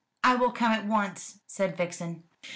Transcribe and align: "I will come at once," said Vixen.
"I 0.23 0.33
will 0.35 0.49
come 0.51 0.71
at 0.71 0.87
once," 0.87 1.41
said 1.45 1.77
Vixen. 1.77 2.23